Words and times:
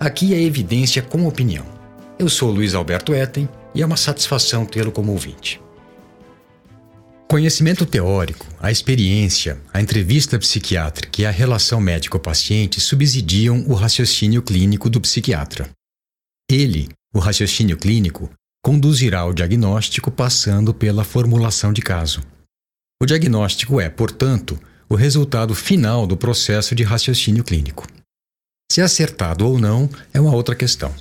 Aqui 0.00 0.32
é 0.32 0.40
evidência 0.40 1.02
com 1.02 1.26
opinião. 1.26 1.66
Eu 2.18 2.26
sou 2.30 2.50
Luiz 2.50 2.74
Alberto 2.74 3.12
Etten 3.12 3.46
e 3.74 3.82
é 3.82 3.86
uma 3.86 3.98
satisfação 3.98 4.64
tê-lo 4.64 4.90
como 4.90 5.12
ouvinte. 5.12 5.60
Conhecimento 7.28 7.84
teórico, 7.84 8.46
a 8.58 8.70
experiência, 8.70 9.60
a 9.70 9.78
entrevista 9.78 10.38
psiquiátrica 10.38 11.20
e 11.20 11.26
a 11.26 11.30
relação 11.30 11.82
médico-paciente 11.82 12.80
subsidiam 12.80 13.62
o 13.68 13.74
raciocínio 13.74 14.40
clínico 14.40 14.88
do 14.88 15.02
psiquiatra. 15.02 15.68
Ele, 16.50 16.88
o 17.14 17.18
raciocínio 17.18 17.76
clínico, 17.76 18.30
conduzirá 18.64 19.20
ao 19.20 19.34
diagnóstico 19.34 20.10
passando 20.10 20.72
pela 20.72 21.04
formulação 21.04 21.74
de 21.74 21.82
caso. 21.82 22.22
O 23.02 23.04
diagnóstico 23.04 23.78
é, 23.78 23.90
portanto, 23.90 24.58
o 24.88 24.94
resultado 24.94 25.54
final 25.54 26.06
do 26.06 26.16
processo 26.16 26.74
de 26.74 26.84
raciocínio 26.84 27.44
clínico. 27.44 27.86
Se 28.70 28.80
acertado 28.80 29.44
ou 29.48 29.58
não 29.58 29.90
é 30.14 30.20
uma 30.20 30.32
outra 30.32 30.54
questão. 30.54 30.94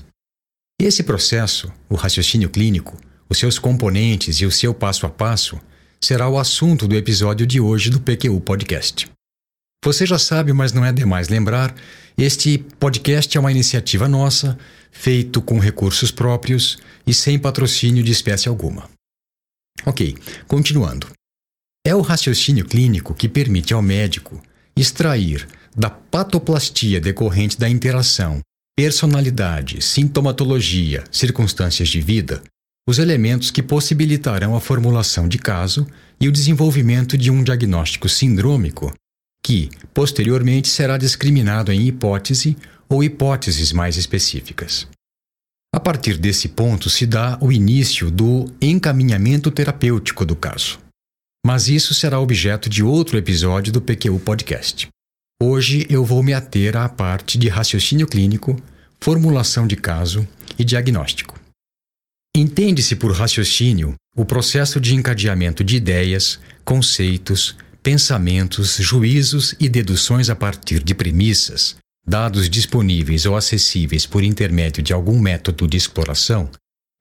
Esse 0.81 1.03
processo, 1.03 1.71
o 1.87 1.93
raciocínio 1.93 2.49
clínico, 2.49 2.97
os 3.29 3.37
seus 3.37 3.59
componentes 3.59 4.37
e 4.37 4.45
o 4.47 4.51
seu 4.51 4.73
passo 4.73 5.05
a 5.05 5.09
passo, 5.09 5.61
será 6.01 6.27
o 6.27 6.39
assunto 6.39 6.87
do 6.87 6.95
episódio 6.95 7.45
de 7.45 7.59
hoje 7.59 7.91
do 7.91 8.01
PQU 8.01 8.41
Podcast. 8.41 9.07
Você 9.85 10.03
já 10.03 10.17
sabe, 10.17 10.51
mas 10.51 10.73
não 10.73 10.83
é 10.83 10.91
demais 10.91 11.29
lembrar, 11.29 11.75
este 12.17 12.57
podcast 12.57 13.37
é 13.37 13.39
uma 13.39 13.51
iniciativa 13.51 14.07
nossa, 14.07 14.57
feito 14.91 15.39
com 15.39 15.59
recursos 15.59 16.09
próprios 16.09 16.79
e 17.05 17.13
sem 17.13 17.37
patrocínio 17.37 18.03
de 18.03 18.11
espécie 18.11 18.49
alguma. 18.49 18.89
Ok, 19.85 20.17
continuando. 20.47 21.07
É 21.85 21.93
o 21.93 22.01
raciocínio 22.01 22.65
clínico 22.65 23.13
que 23.13 23.29
permite 23.29 23.75
ao 23.75 23.81
médico 23.81 24.41
extrair 24.75 25.47
da 25.75 25.89
patoplastia 25.89 26.99
decorrente 26.99 27.57
da 27.59 27.69
interação, 27.69 28.41
personalidade, 28.77 29.81
sintomatologia, 29.81 31.03
circunstâncias 31.11 31.89
de 31.89 31.99
vida, 31.99 32.41
os 32.87 32.97
elementos 32.97 33.51
que 33.51 33.61
possibilitarão 33.61 34.55
a 34.55 34.61
formulação 34.61 35.27
de 35.27 35.37
caso 35.37 35.85
e 36.19 36.27
o 36.27 36.31
desenvolvimento 36.31 37.17
de 37.17 37.29
um 37.29 37.43
diagnóstico 37.43 38.09
sindrômico 38.09 38.93
que, 39.45 39.69
posteriormente, 39.93 40.67
será 40.67 40.97
discriminado 40.97 41.71
em 41.71 41.87
hipótese 41.87 42.57
ou 42.89 43.03
hipóteses 43.03 43.71
mais 43.71 43.97
específicas. 43.97 44.87
A 45.73 45.79
partir 45.79 46.17
desse 46.17 46.49
ponto 46.49 46.89
se 46.89 47.05
dá 47.05 47.37
o 47.39 47.51
início 47.51 48.09
do 48.09 48.51
encaminhamento 48.59 49.51
terapêutico 49.51 50.25
do 50.25 50.35
caso. 50.35 50.79
Mas 51.45 51.69
isso 51.69 51.93
será 51.93 52.19
objeto 52.19 52.69
de 52.69 52.83
outro 52.83 53.17
episódio 53.17 53.71
do 53.71 53.81
PQU 53.81 54.19
Podcast. 54.19 54.87
Hoje 55.41 55.87
eu 55.89 56.03
vou 56.03 56.21
me 56.21 56.33
ater 56.33 56.75
à 56.75 56.89
parte 56.89 57.37
de 57.37 57.47
raciocínio 57.47 58.05
clínico, 58.05 58.61
formulação 58.99 59.65
de 59.65 59.77
caso 59.77 60.27
e 60.57 60.65
diagnóstico. 60.65 61.39
Entende-se 62.35 62.97
por 62.97 63.13
raciocínio 63.13 63.93
o 64.17 64.25
processo 64.25 64.81
de 64.81 64.93
encadeamento 64.93 65.63
de 65.63 65.77
ideias, 65.77 66.41
conceitos, 66.65 67.55
pensamentos, 67.81 68.75
juízos 68.81 69.55
e 69.57 69.69
deduções 69.69 70.29
a 70.29 70.35
partir 70.35 70.83
de 70.83 70.93
premissas, 70.93 71.77
dados 72.05 72.49
disponíveis 72.49 73.25
ou 73.25 73.37
acessíveis 73.37 74.05
por 74.05 74.21
intermédio 74.25 74.83
de 74.83 74.91
algum 74.91 75.17
método 75.17 75.69
de 75.69 75.77
exploração, 75.77 76.49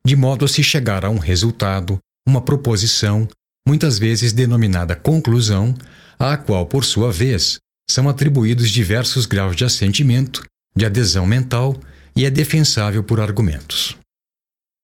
de 0.07 0.15
modo 0.15 0.45
a 0.45 0.49
se 0.49 0.63
chegar 0.63 1.05
a 1.05 1.11
um 1.11 1.19
resultado, 1.19 1.99
uma 2.25 2.41
proposição, 2.41 3.27
muitas 3.67 3.99
vezes 3.99 4.33
denominada 4.33 4.95
conclusão, 4.95 5.75
à 6.17 6.37
qual, 6.37 6.67
por 6.67 6.85
sua 6.85 7.11
vez, 7.11 7.59
são 7.91 8.09
atribuídos 8.09 8.71
diversos 8.71 9.27
graus 9.27 9.57
de 9.57 9.65
assentimento, 9.65 10.45
de 10.77 10.85
adesão 10.85 11.27
mental 11.27 11.79
e 12.15 12.25
é 12.25 12.31
defensável 12.31 13.03
por 13.03 13.21
argumentos. 13.21 13.97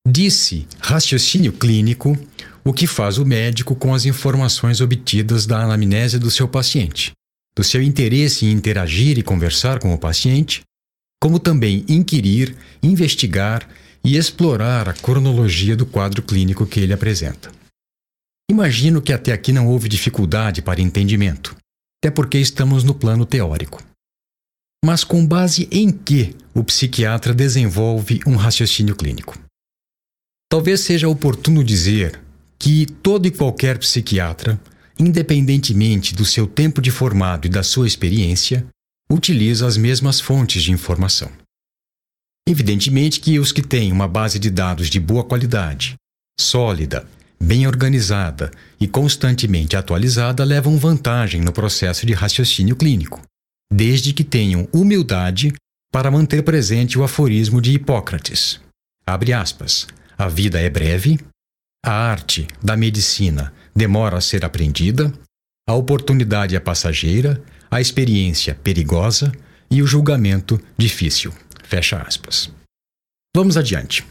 Disse 0.06 0.66
raciocínio 0.80 1.52
clínico 1.52 2.16
o 2.64 2.72
que 2.72 2.86
faz 2.86 3.18
o 3.18 3.24
médico 3.24 3.74
com 3.74 3.94
as 3.94 4.04
informações 4.06 4.80
obtidas 4.80 5.46
da 5.46 5.62
anamnese 5.62 6.18
do 6.18 6.30
seu 6.30 6.48
paciente, 6.48 7.12
do 7.56 7.62
seu 7.62 7.82
interesse 7.82 8.46
em 8.46 8.52
interagir 8.52 9.18
e 9.18 9.22
conversar 9.22 9.78
com 9.78 9.92
o 9.92 9.98
paciente, 9.98 10.62
como 11.22 11.38
também 11.38 11.84
inquirir, 11.88 12.56
investigar 12.82 13.68
e 14.02 14.16
explorar 14.16 14.88
a 14.88 14.92
cronologia 14.92 15.76
do 15.76 15.86
quadro 15.86 16.22
clínico 16.22 16.66
que 16.66 16.80
ele 16.80 16.92
apresenta. 16.92 17.50
Imagino 18.50 19.00
que 19.00 19.12
até 19.12 19.32
aqui 19.32 19.52
não 19.52 19.66
houve 19.66 19.88
dificuldade 19.88 20.60
para 20.60 20.82
entendimento, 20.82 21.56
até 22.04 22.10
porque 22.10 22.36
estamos 22.36 22.84
no 22.84 22.94
plano 22.94 23.24
teórico. 23.24 23.82
Mas 24.84 25.02
com 25.02 25.26
base 25.26 25.66
em 25.72 25.90
que 25.90 26.36
o 26.52 26.62
psiquiatra 26.62 27.32
desenvolve 27.32 28.20
um 28.26 28.36
raciocínio 28.36 28.94
clínico? 28.94 29.38
Talvez 30.50 30.80
seja 30.80 31.08
oportuno 31.08 31.64
dizer 31.64 32.20
que 32.58 32.84
todo 32.84 33.24
e 33.26 33.30
qualquer 33.30 33.78
psiquiatra, 33.78 34.60
independentemente 34.98 36.14
do 36.14 36.26
seu 36.26 36.46
tempo 36.46 36.82
de 36.82 36.90
formado 36.90 37.46
e 37.46 37.48
da 37.50 37.62
sua 37.62 37.86
experiência, 37.86 38.66
utiliza 39.10 39.66
as 39.66 39.78
mesmas 39.78 40.20
fontes 40.20 40.62
de 40.62 40.72
informação. 40.72 41.32
Evidentemente 42.46 43.18
que 43.18 43.38
os 43.38 43.50
que 43.50 43.62
têm 43.62 43.90
uma 43.90 44.06
base 44.06 44.38
de 44.38 44.50
dados 44.50 44.90
de 44.90 45.00
boa 45.00 45.24
qualidade, 45.24 45.94
sólida, 46.38 47.08
bem 47.44 47.66
organizada 47.66 48.50
e 48.80 48.88
constantemente 48.88 49.76
atualizada 49.76 50.42
levam 50.42 50.78
vantagem 50.78 51.42
no 51.42 51.52
processo 51.52 52.06
de 52.06 52.14
raciocínio 52.14 52.74
clínico, 52.74 53.20
desde 53.70 54.12
que 54.14 54.24
tenham 54.24 54.66
humildade 54.72 55.52
para 55.92 56.10
manter 56.10 56.42
presente 56.42 56.98
o 56.98 57.04
aforismo 57.04 57.60
de 57.60 57.72
Hipócrates. 57.72 58.60
Abre 59.06 59.32
aspas. 59.32 59.86
A 60.16 60.28
vida 60.28 60.60
é 60.60 60.70
breve, 60.70 61.18
a 61.84 61.92
arte 61.92 62.46
da 62.62 62.76
medicina 62.76 63.52
demora 63.74 64.16
a 64.16 64.20
ser 64.20 64.44
aprendida, 64.44 65.12
a 65.68 65.74
oportunidade 65.74 66.54
é 66.56 66.60
passageira, 66.60 67.42
a 67.70 67.80
experiência 67.80 68.54
perigosa 68.54 69.32
e 69.70 69.82
o 69.82 69.86
julgamento 69.86 70.60
difícil. 70.78 71.32
Fecha 71.64 72.00
aspas. 72.00 72.50
Vamos 73.36 73.56
adiante. 73.56 74.06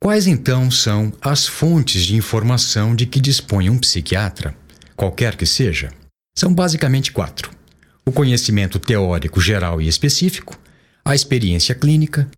Quais 0.00 0.26
então 0.26 0.70
são 0.70 1.12
as 1.20 1.46
fontes 1.46 2.04
de 2.04 2.14
informação 2.14 2.94
de 2.94 3.04
que 3.04 3.20
dispõe 3.20 3.68
um 3.68 3.78
psiquiatra, 3.78 4.56
qualquer 4.96 5.36
que 5.36 5.44
seja? 5.44 5.92
São 6.36 6.54
basicamente 6.54 7.10
quatro: 7.12 7.50
o 8.06 8.12
conhecimento 8.12 8.78
teórico 8.78 9.40
geral 9.40 9.82
e 9.82 9.88
específico, 9.88 10.58
a 11.04 11.14
experiência 11.14 11.74
clínica, 11.74 12.30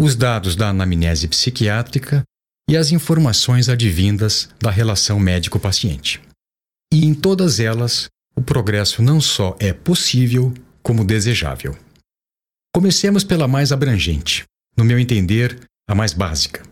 os 0.00 0.14
dados 0.14 0.54
da 0.54 0.68
anamnese 0.68 1.26
psiquiátrica 1.26 2.22
e 2.68 2.76
as 2.76 2.92
informações 2.92 3.68
advindas 3.68 4.48
da 4.60 4.70
relação 4.70 5.18
médico-paciente. 5.18 6.20
E 6.92 7.04
em 7.04 7.14
todas 7.14 7.58
elas, 7.58 8.08
o 8.36 8.42
progresso 8.42 9.02
não 9.02 9.20
só 9.20 9.56
é 9.58 9.72
possível, 9.72 10.54
como 10.82 11.04
desejável. 11.04 11.76
Comecemos 12.74 13.24
pela 13.24 13.48
mais 13.48 13.72
abrangente, 13.72 14.44
no 14.76 14.84
meu 14.84 14.98
entender, 14.98 15.58
a 15.88 15.94
mais 15.94 16.12
básica, 16.12 16.62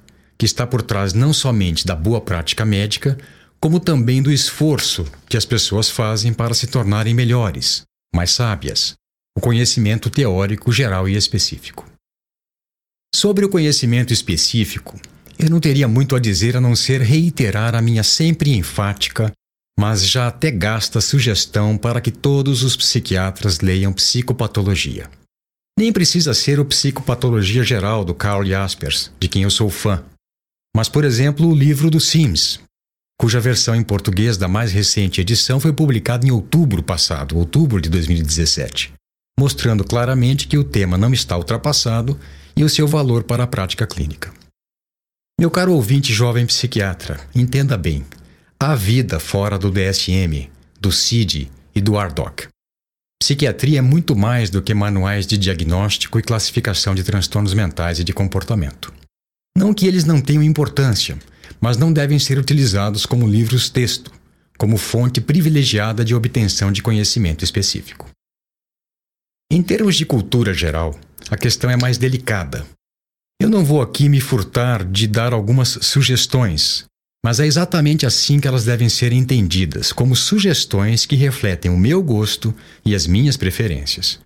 que 0.40 0.46
está 0.46 0.66
por 0.66 0.80
trás 0.80 1.12
não 1.12 1.34
somente 1.34 1.86
da 1.86 1.94
boa 1.94 2.18
prática 2.18 2.64
médica, 2.64 3.18
como 3.60 3.78
também 3.78 4.22
do 4.22 4.32
esforço 4.32 5.04
que 5.28 5.36
as 5.36 5.44
pessoas 5.44 5.90
fazem 5.90 6.32
para 6.32 6.54
se 6.54 6.66
tornarem 6.66 7.12
melhores, 7.12 7.82
mais 8.14 8.30
sábias, 8.30 8.94
o 9.36 9.40
conhecimento 9.42 10.08
teórico 10.08 10.72
geral 10.72 11.06
e 11.06 11.14
específico. 11.14 11.86
Sobre 13.14 13.44
o 13.44 13.50
conhecimento 13.50 14.14
específico, 14.14 14.98
eu 15.38 15.50
não 15.50 15.60
teria 15.60 15.86
muito 15.86 16.16
a 16.16 16.18
dizer 16.18 16.56
a 16.56 16.60
não 16.60 16.74
ser 16.74 17.02
reiterar 17.02 17.74
a 17.74 17.82
minha 17.82 18.02
sempre 18.02 18.56
enfática, 18.56 19.30
mas 19.78 20.08
já 20.08 20.26
até 20.26 20.50
gasta 20.50 21.02
sugestão 21.02 21.76
para 21.76 22.00
que 22.00 22.10
todos 22.10 22.62
os 22.62 22.78
psiquiatras 22.78 23.60
leiam 23.60 23.92
psicopatologia. 23.92 25.06
Nem 25.78 25.92
precisa 25.92 26.32
ser 26.32 26.58
o 26.58 26.64
Psicopatologia 26.64 27.62
Geral 27.62 28.06
do 28.06 28.14
Carl 28.14 28.44
Jaspers, 28.44 29.10
de 29.20 29.28
quem 29.28 29.42
eu 29.42 29.50
sou 29.50 29.68
fã, 29.68 30.02
mas, 30.74 30.88
por 30.88 31.04
exemplo, 31.04 31.48
o 31.48 31.54
livro 31.54 31.90
do 31.90 32.00
Sims, 32.00 32.60
cuja 33.18 33.40
versão 33.40 33.74
em 33.74 33.82
português 33.82 34.36
da 34.36 34.48
mais 34.48 34.72
recente 34.72 35.20
edição 35.20 35.60
foi 35.60 35.72
publicada 35.72 36.26
em 36.26 36.30
outubro 36.30 36.82
passado, 36.82 37.36
outubro 37.36 37.80
de 37.80 37.88
2017, 37.90 38.92
mostrando 39.38 39.84
claramente 39.84 40.46
que 40.46 40.56
o 40.56 40.64
tema 40.64 40.96
não 40.96 41.12
está 41.12 41.36
ultrapassado 41.36 42.18
e 42.56 42.64
o 42.64 42.68
seu 42.68 42.86
valor 42.86 43.24
para 43.24 43.44
a 43.44 43.46
prática 43.46 43.86
clínica. 43.86 44.32
Meu 45.38 45.50
caro 45.50 45.72
ouvinte 45.72 46.12
jovem 46.12 46.46
psiquiatra, 46.46 47.20
entenda 47.34 47.76
bem: 47.76 48.04
há 48.58 48.74
vida 48.74 49.18
fora 49.18 49.58
do 49.58 49.70
DSM, 49.70 50.50
do 50.80 50.92
CID 50.92 51.50
e 51.74 51.80
do 51.80 51.98
ARDOC. 51.98 52.48
Psiquiatria 53.22 53.80
é 53.80 53.82
muito 53.82 54.16
mais 54.16 54.48
do 54.48 54.62
que 54.62 54.72
manuais 54.72 55.26
de 55.26 55.36
diagnóstico 55.36 56.18
e 56.18 56.22
classificação 56.22 56.94
de 56.94 57.04
transtornos 57.04 57.52
mentais 57.52 57.98
e 57.98 58.04
de 58.04 58.14
comportamento. 58.14 58.92
Não 59.56 59.74
que 59.74 59.86
eles 59.86 60.04
não 60.04 60.20
tenham 60.20 60.42
importância, 60.42 61.18
mas 61.60 61.76
não 61.76 61.92
devem 61.92 62.18
ser 62.18 62.38
utilizados 62.38 63.04
como 63.04 63.28
livros-texto, 63.28 64.10
como 64.56 64.76
fonte 64.76 65.20
privilegiada 65.20 66.04
de 66.04 66.14
obtenção 66.14 66.70
de 66.70 66.82
conhecimento 66.82 67.44
específico. 67.44 68.08
Em 69.50 69.62
termos 69.62 69.96
de 69.96 70.06
cultura 70.06 70.54
geral, 70.54 70.98
a 71.30 71.36
questão 71.36 71.70
é 71.70 71.76
mais 71.76 71.98
delicada. 71.98 72.66
Eu 73.40 73.48
não 73.48 73.64
vou 73.64 73.82
aqui 73.82 74.08
me 74.08 74.20
furtar 74.20 74.84
de 74.84 75.06
dar 75.06 75.32
algumas 75.32 75.78
sugestões, 75.80 76.84
mas 77.24 77.40
é 77.40 77.46
exatamente 77.46 78.06
assim 78.06 78.40
que 78.40 78.46
elas 78.46 78.64
devem 78.64 78.88
ser 78.88 79.12
entendidas, 79.12 79.92
como 79.92 80.14
sugestões 80.16 81.04
que 81.04 81.16
refletem 81.16 81.70
o 81.70 81.76
meu 81.78 82.02
gosto 82.02 82.54
e 82.84 82.94
as 82.94 83.06
minhas 83.06 83.36
preferências. 83.36 84.20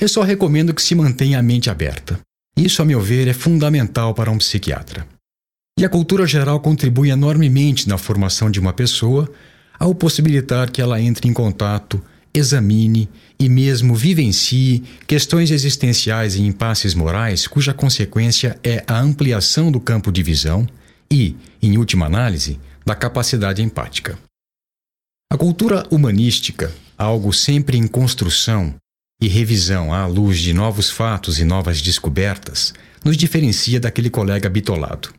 Eu 0.00 0.08
só 0.08 0.22
recomendo 0.22 0.72
que 0.72 0.82
se 0.82 0.94
mantenha 0.94 1.38
a 1.38 1.42
mente 1.42 1.68
aberta. 1.68 2.18
Isso, 2.60 2.82
a 2.82 2.84
meu 2.84 3.00
ver, 3.00 3.26
é 3.26 3.32
fundamental 3.32 4.12
para 4.12 4.30
um 4.30 4.36
psiquiatra. 4.36 5.06
E 5.78 5.84
a 5.84 5.88
cultura 5.88 6.26
geral 6.26 6.60
contribui 6.60 7.08
enormemente 7.08 7.88
na 7.88 7.96
formação 7.96 8.50
de 8.50 8.60
uma 8.60 8.74
pessoa 8.74 9.32
ao 9.78 9.94
possibilitar 9.94 10.70
que 10.70 10.82
ela 10.82 11.00
entre 11.00 11.26
em 11.26 11.32
contato, 11.32 12.02
examine 12.34 13.08
e 13.38 13.48
mesmo 13.48 13.94
vivencie 13.94 14.84
questões 15.06 15.50
existenciais 15.50 16.34
e 16.36 16.42
impasses 16.42 16.94
morais 16.94 17.46
cuja 17.46 17.72
consequência 17.72 18.58
é 18.62 18.84
a 18.86 19.00
ampliação 19.00 19.72
do 19.72 19.80
campo 19.80 20.12
de 20.12 20.22
visão 20.22 20.68
e, 21.10 21.34
em 21.62 21.78
última 21.78 22.04
análise, 22.04 22.60
da 22.84 22.94
capacidade 22.94 23.62
empática. 23.62 24.18
A 25.32 25.38
cultura 25.38 25.86
humanística, 25.90 26.70
algo 26.98 27.32
sempre 27.32 27.78
em 27.78 27.86
construção 27.86 28.74
e 29.20 29.28
revisão 29.28 29.92
à 29.92 30.06
luz 30.06 30.38
de 30.38 30.52
novos 30.52 30.90
fatos 30.90 31.38
e 31.38 31.44
novas 31.44 31.82
descobertas, 31.82 32.72
nos 33.04 33.16
diferencia 33.16 33.78
daquele 33.78 34.10
colega 34.10 34.48
bitolado. 34.48 35.12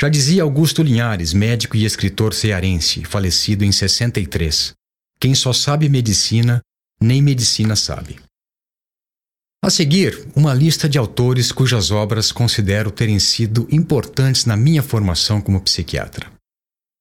Já 0.00 0.08
dizia 0.08 0.42
Augusto 0.42 0.82
Linhares, 0.82 1.32
médico 1.32 1.76
e 1.76 1.84
escritor 1.84 2.34
cearense, 2.34 3.04
falecido 3.04 3.64
em 3.64 3.72
63. 3.72 4.72
Quem 5.20 5.34
só 5.34 5.52
sabe 5.52 5.88
medicina, 5.88 6.60
nem 7.00 7.22
medicina 7.22 7.76
sabe. 7.76 8.18
A 9.64 9.70
seguir, 9.70 10.26
uma 10.34 10.52
lista 10.52 10.88
de 10.88 10.98
autores 10.98 11.52
cujas 11.52 11.92
obras 11.92 12.32
considero 12.32 12.90
terem 12.90 13.20
sido 13.20 13.68
importantes 13.70 14.44
na 14.44 14.56
minha 14.56 14.82
formação 14.82 15.40
como 15.40 15.60
psiquiatra. 15.60 16.28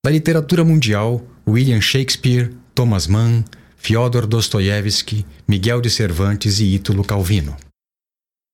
Da 0.05 0.11
literatura 0.11 0.63
mundial, 0.63 1.25
William 1.47 1.81
Shakespeare, 1.81 2.53
Thomas 2.75 3.07
Mann, 3.07 3.43
Fyodor 3.83 4.27
Dostoiévski, 4.27 5.25
Miguel 5.47 5.81
de 5.81 5.89
Cervantes 5.89 6.59
e 6.59 6.75
Ítalo 6.75 7.03
Calvino. 7.03 7.57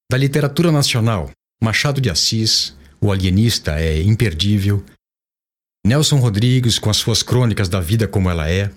Da 0.09 0.17
literatura 0.17 0.71
nacional, 0.71 1.29
Machado 1.61 1.99
de 1.99 2.09
Assis, 2.09 2.73
O 3.01 3.11
Alienista 3.11 3.77
é 3.77 4.01
imperdível, 4.01 4.83
Nelson 5.85 6.15
Rodrigues 6.15 6.79
com 6.79 6.89
as 6.89 6.95
suas 6.95 7.21
crônicas 7.21 7.67
da 7.67 7.81
vida 7.81 8.07
como 8.07 8.29
ela 8.29 8.49
é, 8.49 8.71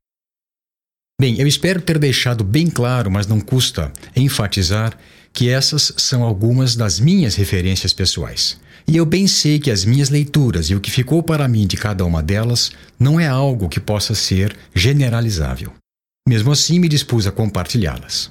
Bem, 1.20 1.40
eu 1.40 1.46
espero 1.46 1.82
ter 1.82 1.98
deixado 1.98 2.44
bem 2.44 2.70
claro, 2.70 3.10
mas 3.10 3.26
não 3.26 3.40
custa 3.40 3.92
enfatizar 4.14 4.96
que 5.32 5.48
essas 5.48 5.92
são 5.96 6.22
algumas 6.22 6.76
das 6.76 7.00
minhas 7.00 7.34
referências 7.34 7.92
pessoais. 7.92 8.56
E 8.88 8.96
eu 8.96 9.04
bem 9.04 9.26
sei 9.26 9.58
que 9.58 9.70
as 9.70 9.84
minhas 9.84 10.08
leituras 10.08 10.70
e 10.70 10.74
o 10.74 10.80
que 10.80 10.90
ficou 10.90 11.22
para 11.22 11.46
mim 11.46 11.66
de 11.66 11.76
cada 11.76 12.06
uma 12.06 12.22
delas 12.22 12.70
não 12.98 13.20
é 13.20 13.28
algo 13.28 13.68
que 13.68 13.78
possa 13.78 14.14
ser 14.14 14.56
generalizável. 14.74 15.74
Mesmo 16.26 16.50
assim, 16.50 16.78
me 16.78 16.88
dispus 16.88 17.26
a 17.26 17.32
compartilhá-las. 17.32 18.30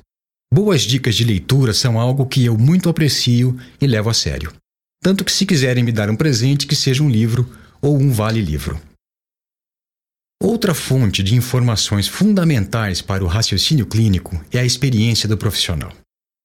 Boas 0.51 0.81
dicas 0.81 1.15
de 1.15 1.23
leitura 1.23 1.73
são 1.73 1.99
algo 1.99 2.25
que 2.25 2.43
eu 2.43 2.57
muito 2.57 2.89
aprecio 2.89 3.55
e 3.79 3.85
levo 3.85 4.09
a 4.09 4.13
sério. 4.15 4.51
Tanto 5.03 5.23
que, 5.23 5.31
se 5.31 5.45
quiserem 5.45 5.83
me 5.83 5.91
dar 5.91 6.09
um 6.09 6.15
presente, 6.15 6.65
que 6.65 6.75
seja 6.75 7.03
um 7.03 7.09
livro 7.09 7.47
ou 7.79 7.95
um 7.95 8.11
vale-livro. 8.11 8.81
Outra 10.41 10.73
fonte 10.73 11.21
de 11.21 11.35
informações 11.35 12.07
fundamentais 12.07 13.01
para 13.01 13.23
o 13.23 13.27
raciocínio 13.27 13.85
clínico 13.85 14.43
é 14.51 14.59
a 14.59 14.65
experiência 14.65 15.29
do 15.29 15.37
profissional. 15.37 15.93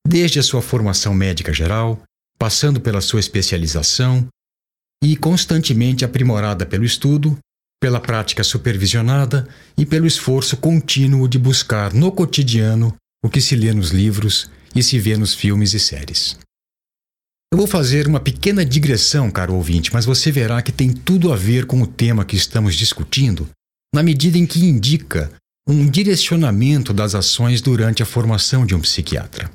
Desde 0.07 0.39
a 0.39 0.43
sua 0.43 0.61
formação 0.61 1.15
médica 1.15 1.53
geral, 1.53 2.03
passando 2.43 2.81
pela 2.81 3.01
sua 3.01 3.21
especialização 3.21 4.27
e 5.01 5.17
constantemente 5.17 6.05
aprimorada 6.05 6.67
pelo 6.67 6.85
estudo, 6.85 7.39
pela 7.81 8.01
prática 8.01 8.43
supervisionada 8.43 9.47
e 9.79 9.87
pelo 9.87 10.09
esforço 10.09 10.57
contínuo 10.57 11.29
de 11.29 11.39
buscar 11.39 11.95
no 11.95 12.11
cotidiano 12.11 12.93
o 13.25 13.31
que 13.31 13.41
se 13.41 13.55
lê 13.55 13.73
nos 13.73 13.91
livros 13.91 14.51
e 14.75 14.83
se 14.83 14.99
vê 14.99 15.17
nos 15.17 15.35
filmes 15.35 15.73
e 15.73 15.79
séries. 15.79 16.37
Eu 17.53 17.59
vou 17.59 17.69
fazer 17.69 18.09
uma 18.09 18.19
pequena 18.19 18.65
digressão, 18.65 19.31
caro 19.31 19.55
ouvinte, 19.55 19.95
mas 19.95 20.05
você 20.05 20.33
verá 20.33 20.61
que 20.63 20.73
tem 20.73 20.93
tudo 20.93 21.33
a 21.33 21.37
ver 21.37 21.65
com 21.65 21.81
o 21.81 21.87
tema 21.87 22.25
que 22.25 22.35
estamos 22.35 22.75
discutindo, 22.75 23.49
na 23.95 24.03
medida 24.03 24.37
em 24.37 24.47
que 24.47 24.65
indica 24.65 25.31
um 25.69 25.89
direcionamento 25.89 26.93
das 26.93 27.15
ações 27.15 27.61
durante 27.61 28.03
a 28.03 28.07
formação 28.07 28.67
de 28.67 28.75
um 28.75 28.81
psiquiatra. 28.81 29.49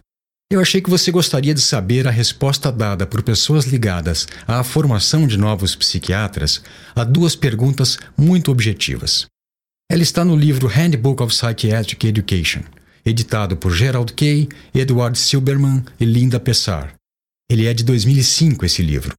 Eu 0.50 0.62
achei 0.62 0.80
que 0.80 0.89
você 0.89 1.12
gostaria 1.12 1.54
de 1.54 1.60
saber 1.60 2.08
a 2.08 2.12
resposta 2.12 2.72
dada 2.72 3.06
por 3.06 3.22
pessoas 3.22 3.66
ligadas 3.66 4.30
à 4.48 4.63
formação 4.63 5.27
de 5.27 5.36
novos 5.36 5.75
psiquiatras 5.75 6.63
a 6.96 7.04
duas 7.04 7.36
perguntas 7.36 7.98
muito 8.18 8.50
objetivas. 8.50 9.25
Ela 9.92 10.01
está 10.01 10.24
no 10.24 10.38
livro 10.38 10.70
Handbook 10.70 11.22
of 11.22 11.36
Psychiatric 11.36 12.08
Education, 12.08 12.62
editado 13.06 13.58
por 13.58 13.74
Gerald 13.74 14.13
Kay, 14.13 14.48
Edward 14.74 15.20
Silberman 15.20 15.84
e 16.00 16.06
Linda 16.06 16.39
Pessar. 16.39 16.96
Ele 17.51 17.66
é 17.66 17.74
de 17.74 17.84
2005, 17.84 18.66
esse 18.66 18.82
livro. 18.82 19.13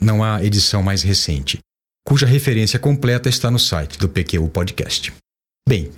Não 0.00 0.22
há 0.22 0.44
edição 0.44 0.84
mais 0.84 1.02
recente, 1.02 1.58
cuja 2.06 2.26
referência 2.26 2.78
completa 2.78 3.28
está 3.28 3.50
no 3.50 3.58
site 3.58 3.98
do 3.98 4.08
PQU 4.08 4.48
Podcast. 4.50 5.12
Bem, 5.68 5.90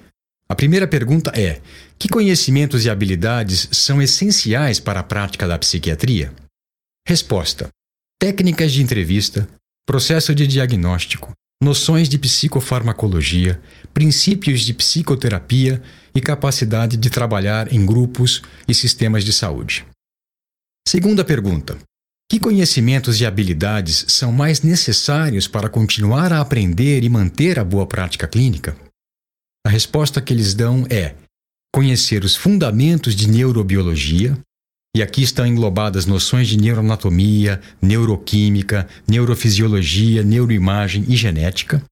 a 0.49 0.55
primeira 0.55 0.89
pergunta 0.89 1.31
é: 1.39 1.61
que 2.01 2.09
conhecimentos 2.09 2.87
e 2.87 2.91
habilidades 2.91 3.69
são 3.71 4.01
essenciais 4.01 4.81
para 4.81 5.01
a 5.01 5.05
prática 5.05 5.47
da 5.47 5.59
psiquiatria? 5.59 6.33
Resposta: 7.07 7.69
técnicas 8.19 8.73
de 8.73 8.83
entrevista, 8.83 9.47
processo 9.87 10.35
de 10.35 10.47
diagnóstico, 10.47 11.33
noções 11.63 12.09
de 12.09 12.19
psicofarmacologia, 12.19 13.61
princípios 13.93 14.63
de 14.63 14.73
psicoterapia 14.73 15.83
e 16.15 16.23
capacidade 16.23 16.97
de 16.97 17.11
trabalhar 17.11 17.71
em 17.71 17.85
grupos 17.85 18.41
e 18.67 18.73
sistemas 18.73 19.23
de 19.23 19.33
saúde. 19.35 19.85
Segunda 20.89 21.23
pergunta: 21.23 21.77
que 22.31 22.41
conhecimentos 22.41 23.21
e 23.21 23.27
habilidades 23.27 24.07
são 24.09 24.33
mais 24.33 24.63
necessários 24.63 25.47
para 25.47 25.69
continuar 25.69 26.33
a 26.33 26.41
aprender 26.41 27.05
e 27.05 27.11
manter 27.11 27.59
a 27.59 27.65
boa 27.65 27.87
prática 27.87 28.27
clínica? 28.27 28.75
A 29.67 29.69
resposta 29.69 30.23
que 30.23 30.33
eles 30.33 30.55
dão 30.55 30.87
é 30.89 31.15
conhecer 31.75 32.25
os 32.25 32.37
fundamentos 32.37 33.15
de 33.15 33.29
neurobiologia, 33.29 34.39
e 34.95 35.03
aqui 35.03 35.23
estão 35.23 35.47
englobadas 35.47 36.05
noções 36.05 36.49
de 36.49 36.57
neuroanatomia, 36.59 37.61
neuroquímica, 37.81 38.89
neurofisiologia, 39.09 40.23
neuroimagem 40.23 41.05
e 41.09 41.17
genética, 41.17 41.83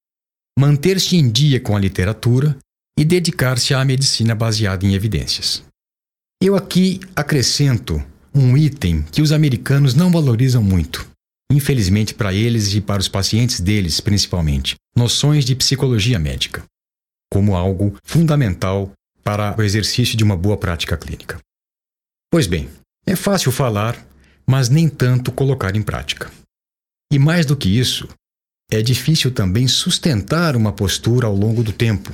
manter-se 0.58 1.16
em 1.16 1.30
dia 1.30 1.60
com 1.60 1.76
a 1.76 1.80
literatura 1.80 2.56
e 2.98 3.04
dedicar-se 3.04 3.72
à 3.72 3.84
medicina 3.84 4.34
baseada 4.34 4.84
em 4.84 4.94
evidências. 4.94 5.62
Eu 6.42 6.56
aqui 6.56 6.98
acrescento 7.14 8.02
um 8.34 8.56
item 8.56 9.02
que 9.02 9.22
os 9.22 9.30
americanos 9.30 9.94
não 9.94 10.10
valorizam 10.10 10.62
muito, 10.62 11.08
infelizmente 11.52 12.14
para 12.14 12.34
eles 12.34 12.74
e 12.74 12.80
para 12.80 13.00
os 13.00 13.08
pacientes 13.08 13.60
deles 13.60 14.00
principalmente, 14.00 14.74
noções 14.96 15.44
de 15.44 15.54
psicologia 15.54 16.18
médica, 16.18 16.64
como 17.32 17.54
algo 17.54 17.96
fundamental 18.02 18.92
para 19.28 19.54
o 19.58 19.62
exercício 19.62 20.16
de 20.16 20.24
uma 20.24 20.34
boa 20.34 20.56
prática 20.56 20.96
clínica. 20.96 21.38
Pois 22.32 22.46
bem, 22.46 22.66
é 23.06 23.14
fácil 23.14 23.52
falar, 23.52 24.02
mas 24.46 24.70
nem 24.70 24.88
tanto 24.88 25.30
colocar 25.30 25.76
em 25.76 25.82
prática. 25.82 26.32
E 27.12 27.18
mais 27.18 27.44
do 27.44 27.54
que 27.54 27.68
isso, 27.68 28.08
é 28.72 28.80
difícil 28.80 29.30
também 29.30 29.68
sustentar 29.68 30.56
uma 30.56 30.72
postura 30.72 31.26
ao 31.26 31.36
longo 31.36 31.62
do 31.62 31.74
tempo, 31.74 32.10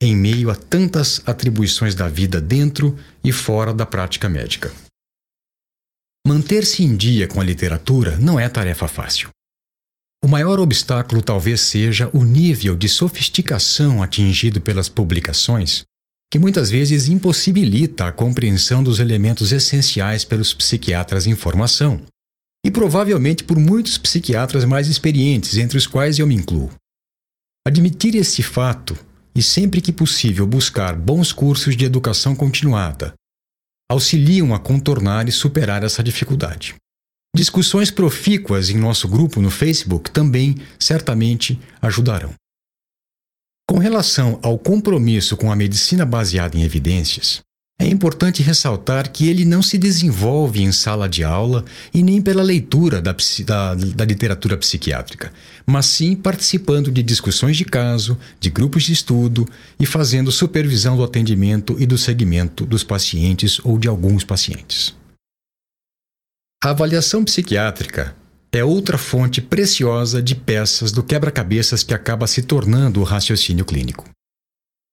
em 0.00 0.14
meio 0.14 0.50
a 0.50 0.54
tantas 0.54 1.20
atribuições 1.26 1.96
da 1.96 2.08
vida 2.08 2.40
dentro 2.40 2.96
e 3.24 3.32
fora 3.32 3.74
da 3.74 3.84
prática 3.84 4.28
médica. 4.28 4.72
Manter-se 6.24 6.84
em 6.84 6.94
dia 6.94 7.26
com 7.26 7.40
a 7.40 7.44
literatura 7.44 8.16
não 8.18 8.38
é 8.38 8.48
tarefa 8.48 8.86
fácil. 8.86 9.30
O 10.24 10.28
maior 10.28 10.60
obstáculo 10.60 11.22
talvez 11.22 11.60
seja 11.60 12.08
o 12.12 12.22
nível 12.22 12.76
de 12.76 12.88
sofisticação 12.88 14.00
atingido 14.00 14.60
pelas 14.60 14.88
publicações, 14.88 15.84
que 16.32 16.38
muitas 16.38 16.70
vezes 16.70 17.08
impossibilita 17.08 18.06
a 18.06 18.12
compreensão 18.12 18.82
dos 18.82 19.00
elementos 19.00 19.52
essenciais 19.52 20.24
pelos 20.24 20.54
psiquiatras 20.54 21.26
em 21.26 21.36
formação, 21.36 22.00
e 22.64 22.70
provavelmente 22.70 23.44
por 23.44 23.58
muitos 23.58 23.98
psiquiatras 23.98 24.64
mais 24.64 24.88
experientes, 24.88 25.58
entre 25.58 25.76
os 25.76 25.86
quais 25.86 26.18
eu 26.18 26.26
me 26.26 26.34
incluo. 26.34 26.70
Admitir 27.68 28.14
esse 28.14 28.42
fato 28.42 28.96
e 29.34 29.42
sempre 29.42 29.82
que 29.82 29.92
possível 29.92 30.46
buscar 30.46 30.96
bons 30.96 31.34
cursos 31.34 31.76
de 31.76 31.84
educação 31.84 32.34
continuada 32.34 33.12
auxiliam 33.90 34.54
a 34.54 34.58
contornar 34.58 35.28
e 35.28 35.32
superar 35.32 35.84
essa 35.84 36.02
dificuldade. 36.02 36.74
Discussões 37.36 37.90
profícuas 37.90 38.70
em 38.70 38.78
nosso 38.78 39.06
grupo 39.06 39.42
no 39.42 39.50
Facebook 39.50 40.10
também 40.10 40.56
certamente 40.78 41.60
ajudarão. 41.82 42.32
Com 43.68 43.78
relação 43.78 44.38
ao 44.42 44.58
compromisso 44.58 45.36
com 45.36 45.50
a 45.50 45.56
medicina 45.56 46.04
baseada 46.04 46.56
em 46.56 46.62
evidências, 46.62 47.42
é 47.82 47.86
importante 47.88 48.42
ressaltar 48.42 49.10
que 49.10 49.28
ele 49.28 49.44
não 49.44 49.60
se 49.60 49.76
desenvolve 49.76 50.62
em 50.62 50.70
sala 50.70 51.08
de 51.08 51.24
aula 51.24 51.64
e 51.92 52.00
nem 52.00 52.22
pela 52.22 52.42
leitura 52.42 53.02
da, 53.02 53.14
da, 53.44 53.74
da, 53.74 54.04
literatura 54.04 54.56
psiquiátrica, 54.56 55.32
mas 55.66 55.86
sim 55.86 56.14
participando 56.14 56.92
de 56.92 57.02
discussões 57.02 57.56
de 57.56 57.64
caso, 57.64 58.16
de 58.38 58.50
grupos 58.50 58.84
de 58.84 58.92
estudo 58.92 59.48
e 59.80 59.86
fazendo 59.86 60.30
supervisão 60.30 60.96
do 60.96 61.02
atendimento 61.02 61.76
e 61.76 61.84
do 61.84 61.98
segmento 61.98 62.64
dos 62.64 62.84
pacientes 62.84 63.58
ou 63.64 63.76
de 63.76 63.88
alguns 63.88 64.22
pacientes. 64.22 64.94
A 66.62 66.70
avaliação 66.70 67.24
psiquiátrica 67.24 68.14
é 68.54 68.64
outra 68.64 68.98
fonte 68.98 69.40
preciosa 69.40 70.22
de 70.22 70.34
peças 70.34 70.92
do 70.92 71.02
quebra-cabeças 71.02 71.82
que 71.82 71.94
acaba 71.94 72.26
se 72.26 72.42
tornando 72.42 73.00
o 73.00 73.04
raciocínio 73.04 73.64
clínico. 73.64 74.08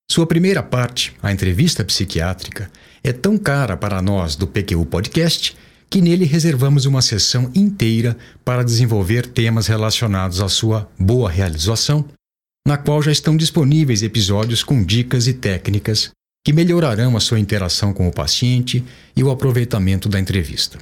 Sua 0.09 0.25
primeira 0.25 0.63
parte, 0.63 1.15
a 1.21 1.31
entrevista 1.31 1.83
psiquiátrica, 1.83 2.71
é 3.03 3.11
tão 3.11 3.37
cara 3.37 3.77
para 3.77 4.01
nós 4.01 4.35
do 4.35 4.47
PQU 4.47 4.85
Podcast 4.85 5.55
que 5.89 6.01
nele 6.01 6.25
reservamos 6.25 6.85
uma 6.85 7.01
sessão 7.01 7.51
inteira 7.53 8.15
para 8.45 8.63
desenvolver 8.63 9.27
temas 9.27 9.67
relacionados 9.67 10.39
à 10.39 10.47
sua 10.47 10.89
boa 10.97 11.29
realização, 11.29 12.05
na 12.67 12.77
qual 12.77 13.01
já 13.01 13.11
estão 13.11 13.35
disponíveis 13.35 14.03
episódios 14.03 14.63
com 14.63 14.83
dicas 14.83 15.27
e 15.27 15.33
técnicas 15.33 16.11
que 16.45 16.53
melhorarão 16.53 17.17
a 17.17 17.19
sua 17.19 17.39
interação 17.39 17.93
com 17.93 18.07
o 18.07 18.13
paciente 18.13 18.83
e 19.15 19.23
o 19.23 19.29
aproveitamento 19.29 20.07
da 20.07 20.19
entrevista. 20.19 20.79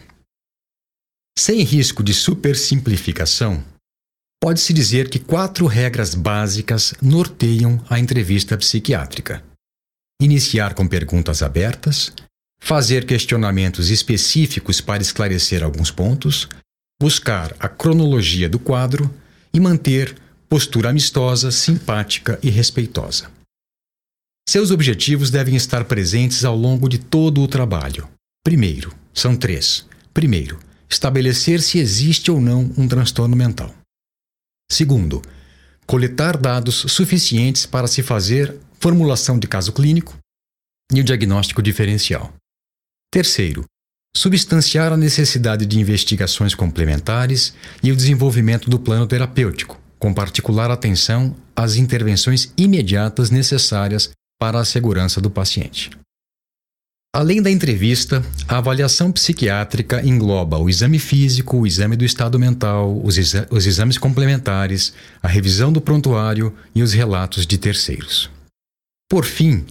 Sem 1.38 1.62
risco 1.62 2.04
de 2.04 2.14
supersimplificação, 2.14 3.64
Pode-se 4.40 4.72
dizer 4.72 5.10
que 5.10 5.20
quatro 5.20 5.66
regras 5.66 6.14
básicas 6.14 6.94
norteiam 7.02 7.84
a 7.90 8.00
entrevista 8.00 8.56
psiquiátrica: 8.56 9.44
iniciar 10.22 10.74
com 10.74 10.88
perguntas 10.88 11.42
abertas, 11.42 12.14
fazer 12.60 13.06
questionamentos 13.06 13.90
específicos 13.90 14.80
para 14.80 15.02
esclarecer 15.02 15.64
alguns 15.64 15.90
pontos, 15.90 16.48
buscar 17.02 17.56
a 17.60 17.68
cronologia 17.68 18.48
do 18.48 18.60
quadro 18.60 19.12
e 19.54 19.60
manter 19.60 20.16
postura 20.48 20.92
amistosa, 20.92 21.52
simpática 21.52 22.40
e 22.44 22.50
respeitosa. 22.50 23.32
Seus 24.48 24.72
objetivos 24.72 25.30
devem 25.30 25.56
estar 25.56 25.84
presentes 25.86 26.46
ao 26.46 26.56
longo 26.56 26.88
de 26.88 27.00
todo 27.00 27.42
o 27.42 27.48
trabalho. 27.48 28.08
Primeiro, 28.46 28.94
são 29.14 29.36
três. 29.36 29.86
Primeiro, 30.14 30.58
estabelecer 30.90 31.62
se 31.62 31.80
existe 31.80 32.32
ou 32.32 32.40
não 32.40 32.72
um 32.78 32.88
transtorno 32.88 33.36
mental. 33.36 33.74
Segundo, 34.72 35.22
coletar 35.86 36.38
dados 36.38 36.76
suficientes 36.76 37.66
para 37.66 37.88
se 37.88 38.04
fazer 38.04 38.58
formulação 38.80 39.40
de 39.40 39.48
caso 39.48 39.72
clínico 39.72 40.18
e 40.92 41.02
o 41.02 41.04
diagnóstico 41.04 41.62
diferencial. 41.62 42.34
Terceiro, 43.12 43.66
substanciar 44.16 44.92
a 44.92 44.98
necessidade 44.98 45.66
de 45.66 45.80
investigações 45.80 46.54
complementares 46.54 47.54
e 47.82 47.92
o 47.92 47.96
desenvolvimento 47.96 48.70
do 48.70 48.80
plano 48.80 49.08
terapêutico, 49.08 49.80
com 49.98 50.14
particular 50.14 50.70
atenção 50.70 51.36
às 51.56 51.76
intervenções 51.76 52.52
imediatas 52.58 53.30
necessárias 53.30 54.12
para 54.40 54.60
a 54.60 54.66
segurança 54.66 55.20
do 55.20 55.30
paciente. 55.30 55.90
Além 57.18 57.42
da 57.42 57.50
entrevista, 57.50 58.24
a 58.48 58.60
avaliação 58.60 59.12
psiquiátrica 59.12 60.06
engloba 60.06 60.60
o 60.60 60.70
exame 60.70 61.00
físico, 61.00 61.58
o 61.58 61.66
exame 61.66 61.96
do 61.96 62.06
estado 62.06 62.38
mental, 62.38 63.02
os, 63.04 63.18
exa 63.18 63.48
os 63.50 63.66
exames 63.66 63.98
complementares, 63.98 64.94
a 65.20 65.28
revisão 65.28 65.74
do 65.74 65.82
prontuário 65.82 66.54
e 66.76 66.84
os 66.84 66.94
relatos 66.94 67.48
de 67.48 67.58
terceiros. 67.58 68.30
Por 69.10 69.26
fim, 69.26 69.66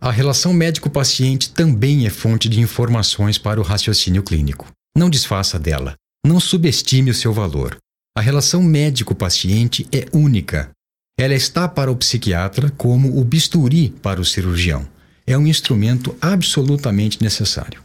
a 0.00 0.12
relação 0.12 0.52
médico-paciente 0.52 1.50
também 1.50 2.06
é 2.06 2.08
fonte 2.08 2.48
de 2.48 2.60
informações 2.60 3.36
para 3.36 3.58
o 3.58 3.64
raciocínio 3.64 4.22
clínico. 4.22 4.68
Não 4.96 5.10
desfaça 5.10 5.58
dela. 5.58 5.94
Não 6.24 6.38
subestime 6.38 7.10
o 7.10 7.14
seu 7.14 7.32
valor. 7.32 7.78
A 8.16 8.20
relação 8.20 8.62
médico-paciente 8.62 9.88
é 9.90 10.06
única. 10.12 10.70
Ela 11.18 11.34
está 11.34 11.66
para 11.66 11.90
o 11.90 11.96
psiquiatra 11.96 12.70
como 12.78 13.18
o 13.18 13.24
bisturi 13.24 13.88
para 14.00 14.20
o 14.20 14.24
cirurgião 14.24 14.86
é 15.26 15.36
um 15.36 15.46
instrumento 15.46 16.16
absolutamente 16.20 17.22
necessário. 17.22 17.82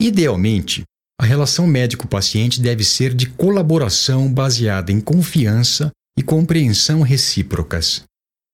Idealmente, 0.00 0.82
a 1.20 1.24
relação 1.24 1.66
médico-paciente 1.66 2.60
deve 2.60 2.82
ser 2.82 3.14
de 3.14 3.26
colaboração 3.26 4.32
baseada 4.32 4.90
em 4.90 5.00
confiança 5.00 5.90
e 6.18 6.22
compreensão 6.22 7.02
recíprocas. 7.02 8.02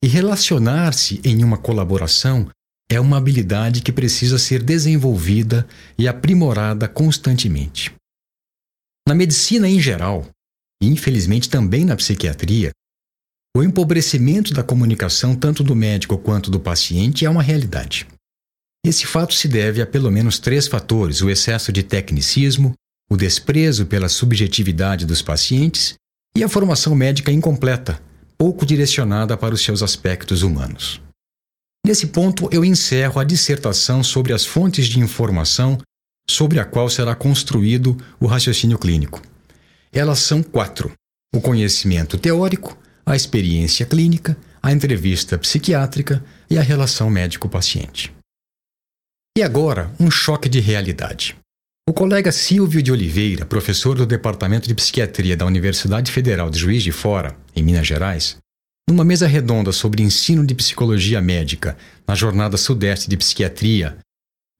E 0.04 0.06
relacionar-se 0.06 1.20
em 1.24 1.42
uma 1.42 1.56
colaboração 1.56 2.48
é 2.90 3.00
uma 3.00 3.18
habilidade 3.18 3.82
que 3.82 3.92
precisa 3.92 4.38
ser 4.38 4.62
desenvolvida 4.62 5.66
e 5.98 6.06
aprimorada 6.06 6.88
constantemente. 6.88 7.94
Na 9.06 9.14
medicina 9.14 9.68
em 9.68 9.80
geral, 9.80 10.26
e 10.82 10.86
infelizmente 10.86 11.48
também 11.48 11.84
na 11.84 11.96
psiquiatria, 11.96 12.70
o 13.56 13.62
empobrecimento 13.62 14.52
da 14.52 14.62
comunicação, 14.62 15.34
tanto 15.34 15.64
do 15.64 15.74
médico 15.74 16.16
quanto 16.18 16.50
do 16.50 16.60
paciente, 16.60 17.24
é 17.24 17.30
uma 17.30 17.42
realidade. 17.42 18.06
Esse 18.84 19.06
fato 19.06 19.34
se 19.34 19.48
deve 19.48 19.82
a 19.82 19.86
pelo 19.86 20.10
menos 20.10 20.38
três 20.38 20.66
fatores: 20.66 21.20
o 21.20 21.30
excesso 21.30 21.72
de 21.72 21.82
tecnicismo, 21.82 22.74
o 23.10 23.16
desprezo 23.16 23.86
pela 23.86 24.08
subjetividade 24.08 25.04
dos 25.04 25.22
pacientes 25.22 25.94
e 26.36 26.44
a 26.44 26.48
formação 26.48 26.94
médica 26.94 27.32
incompleta, 27.32 28.00
pouco 28.36 28.64
direcionada 28.64 29.36
para 29.36 29.54
os 29.54 29.62
seus 29.62 29.82
aspectos 29.82 30.42
humanos. 30.42 31.00
Nesse 31.84 32.08
ponto, 32.08 32.48
eu 32.52 32.64
encerro 32.64 33.20
a 33.20 33.24
dissertação 33.24 34.04
sobre 34.04 34.32
as 34.32 34.44
fontes 34.44 34.86
de 34.86 35.00
informação 35.00 35.78
sobre 36.30 36.60
a 36.60 36.64
qual 36.64 36.88
será 36.90 37.14
construído 37.14 37.96
o 38.20 38.26
raciocínio 38.26 38.78
clínico. 38.78 39.22
Elas 39.92 40.18
são 40.18 40.42
quatro: 40.42 40.92
o 41.34 41.40
conhecimento 41.40 42.18
teórico, 42.18 42.76
a 43.08 43.16
experiência 43.16 43.86
clínica, 43.86 44.36
a 44.62 44.70
entrevista 44.70 45.38
psiquiátrica 45.38 46.22
e 46.50 46.58
a 46.58 46.62
relação 46.62 47.08
médico-paciente. 47.08 48.12
E 49.36 49.42
agora, 49.42 49.90
um 49.98 50.10
choque 50.10 50.48
de 50.48 50.60
realidade. 50.60 51.36
O 51.88 51.92
colega 51.92 52.30
Silvio 52.30 52.82
de 52.82 52.92
Oliveira, 52.92 53.46
professor 53.46 53.96
do 53.96 54.04
Departamento 54.04 54.68
de 54.68 54.74
Psiquiatria 54.74 55.36
da 55.36 55.46
Universidade 55.46 56.12
Federal 56.12 56.50
de 56.50 56.58
Juiz 56.58 56.82
de 56.82 56.92
Fora, 56.92 57.34
em 57.56 57.62
Minas 57.62 57.86
Gerais, 57.86 58.36
numa 58.86 59.04
mesa 59.04 59.26
redonda 59.26 59.72
sobre 59.72 60.02
ensino 60.02 60.44
de 60.44 60.54
psicologia 60.54 61.20
médica 61.22 61.78
na 62.06 62.14
Jornada 62.14 62.58
Sudeste 62.58 63.08
de 63.08 63.16
Psiquiatria, 63.16 63.96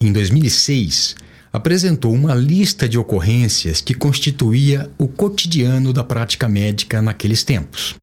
em 0.02 0.10
2006, 0.10 1.16
apresentou 1.52 2.14
uma 2.14 2.34
lista 2.34 2.88
de 2.88 2.98
ocorrências 2.98 3.80
que 3.82 3.94
constituía 3.94 4.90
o 4.96 5.06
cotidiano 5.06 5.92
da 5.92 6.04
prática 6.04 6.48
médica 6.48 7.02
naqueles 7.02 7.42
tempos. 7.42 7.96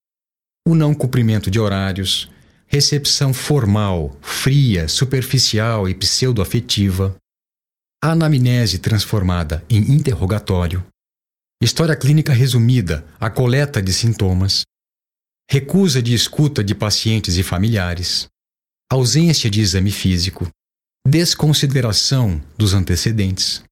O 0.68 0.74
não 0.74 0.96
cumprimento 0.96 1.52
de 1.52 1.60
horários, 1.60 2.28
recepção 2.66 3.34
formal, 3.34 4.18
fria, 4.20 4.88
superficial 4.88 5.88
e 5.88 5.94
pseudoafetiva, 5.94 7.16
anamnese 8.04 8.80
transformada 8.80 9.64
em 9.70 9.94
interrogatório, 9.94 10.84
história 11.62 11.96
clínica 11.96 12.34
resumida, 12.34 13.06
a 13.20 13.30
coleta 13.30 13.80
de 13.80 13.94
sintomas, 13.94 14.64
recusa 15.50 16.02
de 16.02 16.16
escuta 16.16 16.64
de 16.64 16.74
pacientes 16.74 17.38
e 17.38 17.44
familiares, 17.44 18.28
ausência 18.92 19.50
de 19.50 19.62
exame 19.62 19.92
físico, 19.92 20.50
desconsideração 21.08 22.42
dos 22.58 22.74
antecedentes, 22.74 23.64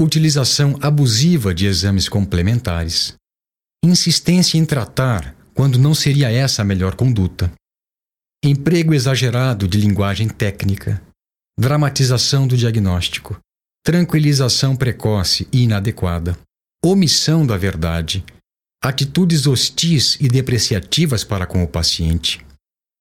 utilização 0.00 0.78
abusiva 0.80 1.54
de 1.54 1.66
exames 1.66 2.08
complementares, 2.08 3.14
insistência 3.84 4.56
em 4.56 4.64
tratar 4.64 5.36
quando 5.54 5.78
não 5.78 5.94
seria 5.94 6.30
essa 6.30 6.62
a 6.62 6.64
melhor 6.64 6.94
conduta, 6.94 7.52
emprego 8.44 8.94
exagerado 8.94 9.68
de 9.68 9.78
linguagem 9.78 10.28
técnica, 10.28 11.02
dramatização 11.58 12.46
do 12.46 12.56
diagnóstico, 12.56 13.38
tranquilização 13.84 14.74
precoce 14.74 15.46
e 15.52 15.62
inadequada, 15.62 16.38
omissão 16.84 17.46
da 17.46 17.56
verdade, 17.56 18.24
atitudes 18.82 19.46
hostis 19.46 20.16
e 20.20 20.28
depreciativas 20.28 21.22
para 21.22 21.46
com 21.46 21.62
o 21.62 21.68
paciente, 21.68 22.44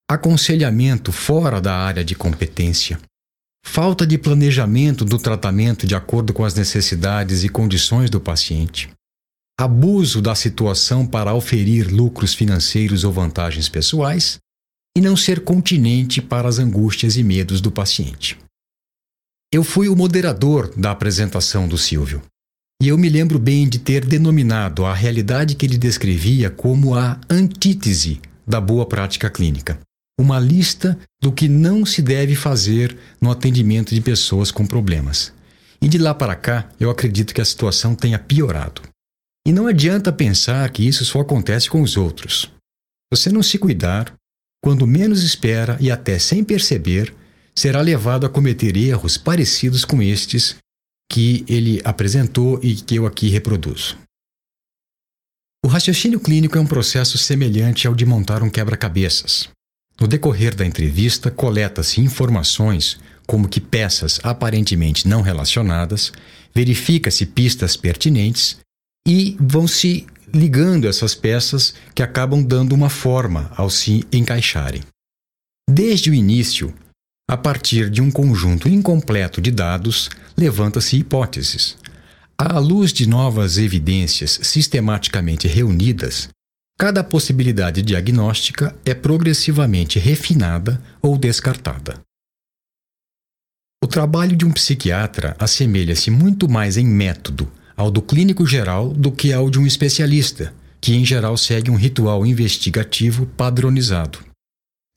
aconselhamento 0.09 1.11
fora 1.11 1.59
da 1.59 1.75
área 1.75 2.03
de 2.03 2.13
competência, 2.13 2.99
falta 3.65 4.05
de 4.05 4.17
planejamento 4.17 5.05
do 5.05 5.17
tratamento 5.17 5.87
de 5.87 5.95
acordo 5.95 6.33
com 6.33 6.43
as 6.43 6.53
necessidades 6.53 7.43
e 7.43 7.49
condições 7.49 8.09
do 8.09 8.19
paciente, 8.19 8.91
abuso 9.61 10.21
da 10.21 10.35
situação 10.35 11.05
para 11.05 11.33
oferir 11.33 11.87
lucros 11.91 12.33
financeiros 12.33 13.03
ou 13.03 13.11
vantagens 13.11 13.69
pessoais 13.69 14.39
e 14.97 15.01
não 15.01 15.15
ser 15.15 15.41
continente 15.41 16.21
para 16.21 16.49
as 16.49 16.59
angústias 16.59 17.15
e 17.15 17.23
medos 17.23 17.61
do 17.61 17.71
paciente. 17.71 18.37
Eu 19.53 19.63
fui 19.63 19.87
o 19.87 19.95
moderador 19.95 20.73
da 20.75 20.91
apresentação 20.91 21.67
do 21.67 21.77
Silvio. 21.77 22.21
E 22.81 22.87
eu 22.87 22.97
me 22.97 23.09
lembro 23.09 23.37
bem 23.37 23.69
de 23.69 23.79
ter 23.79 24.05
denominado 24.05 24.85
a 24.85 24.93
realidade 24.93 25.55
que 25.55 25.65
ele 25.65 25.77
descrevia 25.77 26.49
como 26.49 26.95
a 26.95 27.19
antítese 27.29 28.19
da 28.47 28.59
boa 28.59 28.85
prática 28.85 29.29
clínica 29.29 29.79
uma 30.21 30.39
lista 30.39 30.97
do 31.19 31.31
que 31.31 31.47
não 31.47 31.85
se 31.85 32.01
deve 32.01 32.35
fazer 32.35 32.95
no 33.19 33.31
atendimento 33.31 33.93
de 33.93 34.01
pessoas 34.01 34.51
com 34.51 34.65
problemas. 34.65 35.33
E 35.81 35.87
de 35.87 35.97
lá 35.97 36.13
para 36.13 36.35
cá, 36.35 36.69
eu 36.79 36.91
acredito 36.91 37.33
que 37.33 37.41
a 37.41 37.45
situação 37.45 37.95
tenha 37.95 38.19
piorado. 38.19 38.83
E 39.45 39.51
não 39.51 39.67
adianta 39.67 40.11
pensar 40.11 40.69
que 40.69 40.87
isso 40.87 41.03
só 41.03 41.21
acontece 41.21 41.69
com 41.69 41.81
os 41.81 41.97
outros. 41.97 42.51
Você 43.11 43.31
não 43.31 43.41
se 43.41 43.57
cuidar, 43.57 44.13
quando 44.63 44.85
menos 44.85 45.23
espera 45.23 45.77
e 45.79 45.89
até 45.89 46.19
sem 46.19 46.43
perceber, 46.43 47.13
será 47.55 47.81
levado 47.81 48.25
a 48.25 48.29
cometer 48.29 48.77
erros 48.77 49.17
parecidos 49.17 49.83
com 49.83 50.01
estes 50.01 50.55
que 51.11 51.43
ele 51.47 51.81
apresentou 51.83 52.59
e 52.63 52.75
que 52.75 52.95
eu 52.95 53.05
aqui 53.05 53.27
reproduzo. 53.27 53.97
O 55.65 55.67
raciocínio 55.67 56.19
clínico 56.19 56.57
é 56.57 56.61
um 56.61 56.65
processo 56.65 57.17
semelhante 57.17 57.85
ao 57.85 57.93
de 57.93 58.05
montar 58.05 58.41
um 58.41 58.49
quebra-cabeças. 58.49 59.49
No 59.99 60.07
decorrer 60.07 60.55
da 60.55 60.65
entrevista, 60.65 61.29
coleta-se 61.29 62.01
informações, 62.01 62.99
como 63.27 63.49
que 63.49 63.61
peças 63.61 64.19
aparentemente 64.23 65.07
não 65.07 65.21
relacionadas, 65.21 66.11
verifica-se 66.55 67.25
pistas 67.25 67.75
pertinentes 67.75 68.57
e 69.07 69.35
vão 69.39 69.67
se 69.67 70.05
ligando 70.33 70.87
essas 70.87 71.13
peças 71.13 71.73
que 71.93 72.01
acabam 72.03 72.43
dando 72.43 72.73
uma 72.73 72.89
forma 72.89 73.51
ao 73.55 73.69
se 73.69 74.05
encaixarem. 74.11 74.81
Desde 75.69 76.09
o 76.09 76.13
início, 76.13 76.73
a 77.29 77.37
partir 77.37 77.89
de 77.89 78.01
um 78.01 78.11
conjunto 78.11 78.69
incompleto 78.69 79.41
de 79.41 79.51
dados, 79.51 80.09
levanta-se 80.37 80.97
hipóteses. 80.97 81.77
À 82.37 82.57
luz 82.59 82.91
de 82.91 83.07
novas 83.07 83.57
evidências 83.57 84.39
sistematicamente 84.41 85.47
reunidas, 85.47 86.29
Cada 86.81 87.03
possibilidade 87.03 87.83
diagnóstica 87.83 88.75
é 88.83 88.95
progressivamente 88.95 89.99
refinada 89.99 90.81
ou 90.99 91.15
descartada. 91.15 92.01
O 93.83 93.87
trabalho 93.87 94.35
de 94.35 94.45
um 94.45 94.51
psiquiatra 94.51 95.35
assemelha-se 95.37 96.09
muito 96.09 96.49
mais 96.49 96.77
em 96.77 96.87
método 96.87 97.51
ao 97.81 97.89
do 97.89 98.01
clínico 98.01 98.45
geral 98.45 98.89
do 98.89 99.11
que 99.11 99.33
ao 99.33 99.49
de 99.49 99.59
um 99.59 99.65
especialista, 99.65 100.53
que 100.79 100.93
em 100.93 101.03
geral 101.03 101.35
segue 101.35 101.71
um 101.71 101.75
ritual 101.75 102.25
investigativo 102.25 103.25
padronizado. 103.25 104.19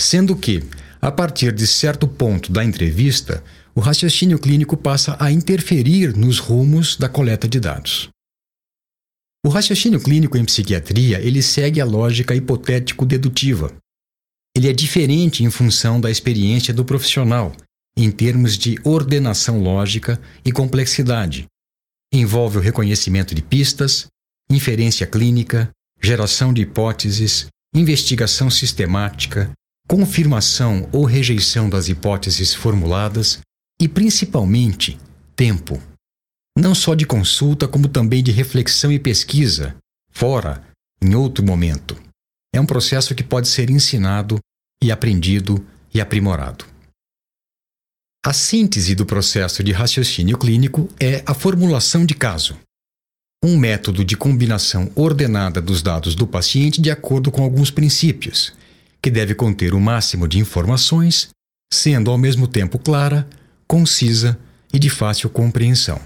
Sendo 0.01 0.37
que, 0.37 0.62
a 1.01 1.11
partir 1.11 1.53
de 1.53 1.66
certo 1.66 2.07
ponto 2.07 2.53
da 2.53 2.62
entrevista, 2.62 3.42
o 3.75 3.81
raciocínio 3.81 4.38
clínico 4.38 4.77
passa 4.77 5.16
a 5.18 5.33
interferir 5.33 6.14
nos 6.14 6.38
rumos 6.38 6.97
da 6.97 7.09
coleta 7.09 7.49
de 7.49 7.59
dados. 7.59 8.11
O 9.44 9.49
raciocínio 9.49 10.01
clínico 10.01 10.37
em 10.37 10.44
psiquiatria, 10.44 11.20
ele 11.20 11.42
segue 11.42 11.81
a 11.81 11.85
lógica 11.87 12.35
hipotético-dedutiva. 12.35 13.75
Ele 14.55 14.68
é 14.68 14.73
diferente 14.73 15.42
em 15.42 15.51
função 15.51 16.01
da 16.01 16.11
experiência 16.11 16.73
do 16.73 16.85
profissional, 16.85 17.55
em 17.97 18.11
termos 18.11 18.59
de 18.59 18.79
ordenação 18.85 19.62
lógica 19.62 20.20
e 20.44 20.53
complexidade. 20.53 21.47
Envolve 22.16 22.59
o 22.59 22.61
reconhecimento 22.61 23.35
de 23.35 23.42
pistas, 23.42 24.07
inferência 24.48 25.07
clínica, 25.07 25.70
geração 26.00 26.53
de 26.53 26.62
hipóteses, 26.62 27.48
investigação 27.74 28.48
sistemática, 28.48 29.50
confirmação 29.88 30.88
ou 30.92 31.05
rejeição 31.05 31.68
das 31.68 31.88
hipóteses 31.88 32.55
formuladas 32.55 33.40
e, 33.81 33.88
principalmente, 33.88 34.98
tempo 35.35 35.83
não 36.57 36.74
só 36.74 36.94
de 36.94 37.05
consulta, 37.05 37.66
como 37.66 37.88
também 37.88 38.22
de 38.22 38.31
reflexão 38.31 38.92
e 38.92 38.98
pesquisa, 38.98 39.77
fora, 40.11 40.62
em 41.03 41.14
outro 41.14 41.44
momento. 41.44 42.00
É 42.55 42.61
um 42.61 42.66
processo 42.66 43.14
que 43.14 43.24
pode 43.24 43.48
ser 43.48 43.70
ensinado 43.70 44.38
e 44.83 44.92
aprendido 44.92 45.66
e 45.92 46.00
aprimorado. 46.00 46.64
A 48.27 48.33
síntese 48.33 48.95
do 48.95 49.05
processo 49.05 49.63
de 49.63 49.71
raciocínio 49.71 50.39
clínico 50.39 50.89
é 50.99 51.23
a 51.27 51.35
formulação 51.35 52.07
de 52.07 52.15
caso, 52.15 52.59
um 53.45 53.59
método 53.59 54.03
de 54.03 54.17
combinação 54.17 54.91
ordenada 54.95 55.61
dos 55.61 55.83
dados 55.83 56.15
do 56.15 56.27
paciente 56.27 56.81
de 56.81 56.91
acordo 56.91 57.31
com 57.31 57.43
alguns 57.43 57.71
princípios, 57.71 58.55
que 59.03 59.11
deve 59.11 59.35
conter 59.35 59.75
o 59.75 59.81
máximo 59.81 60.27
de 60.27 60.39
informações, 60.39 61.29
sendo 61.71 62.11
ao 62.11 62.17
mesmo 62.17 62.49
tempo 62.49 62.79
clara, 62.79 63.29
concisa 63.69 64.41
e 64.73 64.79
de 64.79 64.89
fácil 64.89 65.29
compreensão. 65.29 66.01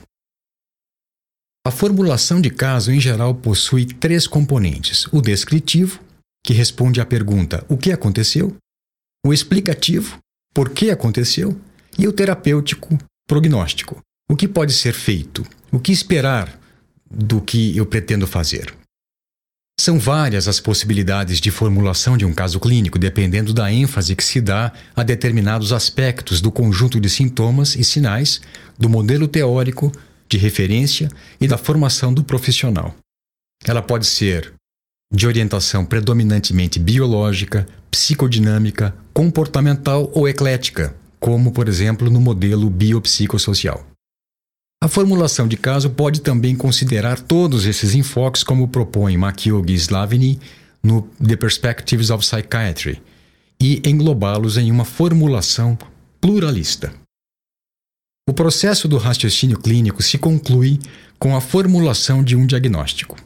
A 1.65 1.71
formulação 1.71 2.41
de 2.41 2.51
caso, 2.51 2.91
em 2.91 2.99
geral, 2.99 3.33
possui 3.33 3.87
três 3.87 4.27
componentes: 4.27 5.07
o 5.13 5.21
descritivo, 5.21 6.01
que 6.45 6.53
responde 6.53 7.01
à 7.01 7.07
pergunta 7.07 7.65
o 7.69 7.79
que 7.79 7.93
aconteceu, 7.93 8.57
o 9.25 9.33
explicativo, 9.33 10.19
por 10.53 10.71
que 10.71 10.91
aconteceu, 10.91 11.57
e 11.99 12.07
o 12.07 12.13
terapêutico, 12.13 12.97
prognóstico, 13.27 14.01
o 14.31 14.37
que 14.37 14.47
pode 14.47 14.73
ser 14.73 14.93
feito, 14.93 15.45
o 15.73 15.81
que 15.81 15.91
esperar 15.91 16.59
do 17.11 17.41
que 17.41 17.77
eu 17.77 17.85
pretendo 17.85 18.27
fazer. 18.27 18.73
São 19.81 19.99
várias 19.99 20.49
as 20.49 20.59
possibilidades 20.59 21.41
de 21.41 21.51
formulação 21.51 22.17
de 22.17 22.25
um 22.25 22.33
caso 22.33 22.59
clínico, 22.59 22.99
dependendo 22.99 23.55
da 23.55 23.73
ênfase 23.73 24.17
que 24.17 24.25
se 24.25 24.41
dá 24.41 24.73
a 24.95 25.03
determinados 25.03 25.73
aspectos 25.73 26.41
do 26.41 26.51
conjunto 26.51 27.01
de 27.01 27.09
sintomas 27.09 27.77
e 27.77 27.85
sinais, 27.85 28.41
do 28.77 28.89
modelo 28.89 29.29
teórico, 29.29 29.93
de 30.29 30.37
referência 30.37 31.09
e 31.41 31.47
da 31.47 31.57
formação 31.57 32.13
do 32.13 32.25
profissional. 32.25 32.95
Ela 33.65 33.81
pode 33.81 34.07
ser 34.07 34.53
de 35.13 35.27
orientação 35.27 35.87
predominantemente 35.87 36.79
biológica, 36.79 37.67
psicodinâmica, 37.91 38.95
comportamental 39.15 40.11
ou 40.13 40.29
eclética, 40.29 40.95
como, 41.21 41.53
por 41.53 41.69
exemplo, 41.69 42.11
no 42.11 42.21
modelo 42.21 42.69
biopsicossocial. 42.71 43.87
A 44.83 44.87
formulação 44.87 45.49
de 45.49 45.57
caso 45.57 45.91
pode 45.91 46.21
também 46.21 46.55
considerar 46.55 47.21
todos 47.21 47.67
esses 47.67 47.95
enfoques, 47.95 48.45
como 48.45 48.69
propõe 48.69 49.15
McHugh 49.15 49.69
e 49.69 49.75
Slaviny 49.75 50.39
no 50.83 51.03
The 51.25 51.37
Perspectives 51.37 52.11
of 52.11 52.25
Psychiatry, 52.25 53.03
e 53.61 53.83
englobá-los 53.85 54.57
em 54.57 54.71
uma 54.71 54.85
formulação 54.85 55.77
pluralista. 56.21 56.95
O 58.29 58.33
processo 58.33 58.87
do 58.87 58.99
raciocínio 58.99 59.59
clínico 59.59 60.03
se 60.03 60.17
conclui 60.17 60.79
com 61.19 61.35
a 61.35 61.41
formulação 61.41 62.23
de 62.23 62.37
um 62.37 62.47
diagnóstico. 62.47 63.17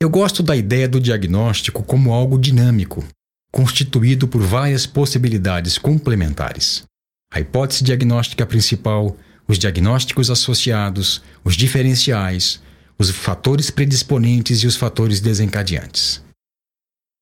Eu 0.00 0.08
gosto 0.08 0.42
da 0.42 0.56
ideia 0.56 0.88
do 0.88 1.00
diagnóstico 1.00 1.82
como 1.82 2.12
algo 2.12 2.38
dinâmico, 2.38 3.04
constituído 3.52 4.28
por 4.28 4.40
várias 4.40 4.86
possibilidades 4.86 5.78
complementares. 5.78 6.84
A 7.32 7.40
hipótese 7.40 7.84
diagnóstica 7.84 8.46
principal, 8.46 9.16
os 9.48 9.58
diagnósticos 9.58 10.30
associados, 10.30 11.22
os 11.44 11.56
diferenciais, 11.56 12.60
os 12.98 13.10
fatores 13.10 13.70
predisponentes 13.70 14.62
e 14.62 14.66
os 14.66 14.76
fatores 14.76 15.20
desencadeantes. 15.20 16.22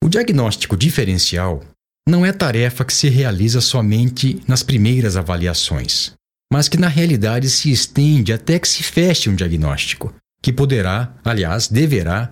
O 0.02 0.08
diagnóstico 0.08 0.76
diferencial 0.76 1.64
não 2.08 2.24
é 2.24 2.32
tarefa 2.32 2.84
que 2.84 2.92
se 2.92 3.08
realiza 3.08 3.60
somente 3.60 4.42
nas 4.46 4.62
primeiras 4.62 5.16
avaliações, 5.16 6.12
mas 6.52 6.68
que 6.68 6.76
na 6.76 6.88
realidade 6.88 7.48
se 7.48 7.70
estende 7.70 8.32
até 8.32 8.58
que 8.58 8.68
se 8.68 8.82
feche 8.82 9.30
um 9.30 9.34
diagnóstico, 9.34 10.14
que 10.42 10.52
poderá, 10.52 11.16
aliás, 11.24 11.68
deverá, 11.68 12.30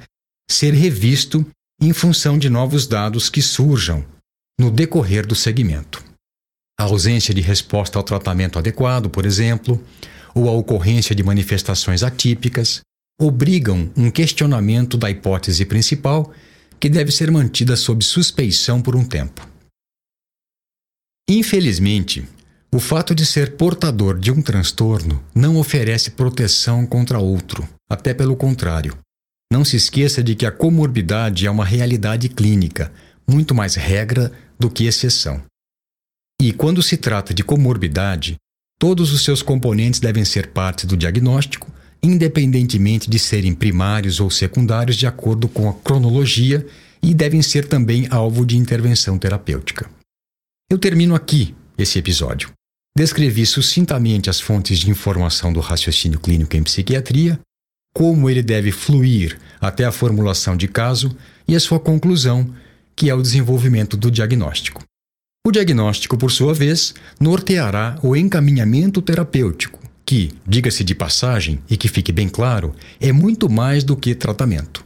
ser 0.50 0.74
revisto 0.74 1.46
em 1.80 1.92
função 1.92 2.38
de 2.38 2.50
novos 2.50 2.87
dados 2.87 3.30
que 3.30 3.40
surjam 3.40 4.04
no 4.61 4.70
decorrer 4.70 5.26
do 5.26 5.35
segmento. 5.35 6.12
A 6.83 6.87
ausência 6.87 7.33
de 7.33 7.40
resposta 7.40 7.97
ao 7.97 8.03
tratamento 8.03 8.59
adequado, 8.59 9.09
por 9.09 9.25
exemplo, 9.25 9.81
ou 10.35 10.49
a 10.49 10.53
ocorrência 10.53 11.14
de 11.14 11.23
manifestações 11.23 12.03
atípicas, 12.03 12.81
obrigam 13.21 13.88
um 13.97 14.11
questionamento 14.11 14.97
da 14.97 15.09
hipótese 15.09 15.64
principal 15.64 16.33
que 16.81 16.88
deve 16.88 17.12
ser 17.12 17.31
mantida 17.31 17.77
sob 17.77 18.05
suspeição 18.05 18.83
por 18.83 18.97
um 18.97 19.05
tempo. 19.05 19.49
Infelizmente, 21.31 22.27
o 22.75 22.81
fato 22.81 23.14
de 23.14 23.25
ser 23.25 23.57
portador 23.57 24.18
de 24.18 24.33
um 24.33 24.42
transtorno 24.42 25.23
não 25.33 25.59
oferece 25.59 26.11
proteção 26.11 26.85
contra 26.85 27.21
outro, 27.21 27.64
até 27.88 28.12
pelo 28.12 28.35
contrário. 28.35 28.99
Não 29.53 29.64
se 29.64 29.77
esqueça 29.77 30.21
de 30.21 30.35
que 30.35 30.45
a 30.45 30.51
comorbidade 30.51 31.47
é 31.47 31.51
uma 31.51 31.64
realidade 31.64 32.29
clínica, 32.29 32.92
muito 33.25 33.55
mais 33.55 33.77
regra 33.77 34.33
do 34.59 34.68
que 34.68 34.87
exceção. 34.87 35.40
E 36.42 36.52
quando 36.52 36.83
se 36.83 36.96
trata 36.96 37.33
de 37.33 37.44
comorbidade, 37.44 38.35
todos 38.76 39.12
os 39.12 39.22
seus 39.22 39.42
componentes 39.42 40.00
devem 40.00 40.24
ser 40.24 40.48
parte 40.48 40.88
do 40.88 40.96
diagnóstico, 40.96 41.72
independentemente 42.02 43.09
de 43.09 43.16
serem 43.16 43.55
primários 43.55 44.18
ou 44.18 44.28
secundários 44.28 44.96
de 44.96 45.07
acordo 45.07 45.46
com 45.46 45.68
a 45.68 45.72
cronologia 45.72 46.66
e 47.00 47.14
devem 47.14 47.42
ser 47.42 47.68
também 47.68 48.09
alvo 48.11 48.44
de 48.44 48.57
intervenção 48.57 49.16
terapêutica. 49.20 49.88
Eu 50.68 50.81
termino 50.81 51.14
aqui 51.14 51.55
esse 51.78 52.00
episódio. 52.00 52.50
Descrevi 52.98 53.46
sucintamente 53.46 54.28
as 54.28 54.40
fontes 54.40 54.81
de 54.81 54.90
informação 54.90 55.52
do 55.52 55.61
raciocínio 55.61 56.18
clínico 56.18 56.57
em 56.57 56.64
psiquiatria, 56.64 57.38
como 57.94 58.28
ele 58.28 58.42
deve 58.42 58.72
fluir 58.72 59.38
até 59.61 59.85
a 59.85 59.92
formulação 59.92 60.57
de 60.57 60.66
caso 60.66 61.16
e 61.46 61.55
a 61.55 61.61
sua 61.61 61.78
conclusão, 61.78 62.52
que 62.96 63.09
é 63.09 63.14
o 63.14 63.22
desenvolvimento 63.22 63.96
do 63.96 64.11
diagnóstico. 64.11 64.83
O 65.44 65.50
diagnóstico, 65.50 66.16
por 66.16 66.31
sua 66.31 66.55
vez, 66.55 66.94
norteará 67.18 67.98
o 68.00 68.14
encaminhamento 68.14 69.02
terapêutico, 69.02 69.81
que, 70.07 70.31
diga-se 70.46 70.85
de 70.85 70.94
passagem 70.94 71.61
e 71.68 71.76
que 71.76 71.88
fique 71.88 72.12
bem 72.12 72.28
claro, 72.28 72.72
é 73.00 73.11
muito 73.11 73.50
mais 73.50 73.83
do 73.83 73.96
que 73.96 74.14
tratamento. 74.14 74.85